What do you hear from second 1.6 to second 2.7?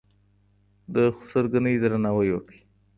درناوی وکړئ.